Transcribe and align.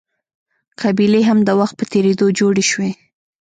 قبیلې 0.81 1.21
هم 1.29 1.39
د 1.43 1.49
وخت 1.59 1.75
په 1.79 1.85
تېرېدو 1.91 2.25
جوړې 2.39 2.63
شوې. 2.71 2.91